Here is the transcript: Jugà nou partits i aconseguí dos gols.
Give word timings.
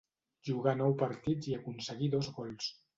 Jugà 0.49 0.73
nou 0.79 0.97
partits 1.03 1.53
i 1.53 1.57
aconseguí 1.61 2.13
dos 2.19 2.35
gols. 2.43 2.77